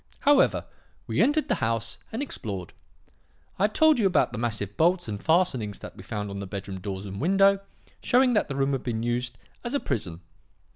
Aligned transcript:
"However, 0.21 0.65
we 1.05 1.21
entered 1.21 1.47
the 1.47 1.61
house 1.61 1.99
and 2.11 2.23
explored. 2.23 2.73
I 3.59 3.65
have 3.65 3.73
told 3.73 3.99
you 3.99 4.07
about 4.07 4.31
the 4.31 4.39
massive 4.39 4.75
bolts 4.75 5.07
and 5.07 5.23
fastenings 5.23 5.77
that 5.81 5.95
we 5.95 6.01
found 6.01 6.31
on 6.31 6.39
the 6.39 6.47
bedroom 6.47 6.79
doors 6.79 7.05
and 7.05 7.21
window, 7.21 7.59
showing 8.01 8.33
that 8.33 8.47
the 8.47 8.55
room 8.55 8.71
had 8.71 8.81
been 8.81 9.03
used 9.03 9.37
as 9.63 9.75
a 9.75 9.79
prison. 9.79 10.21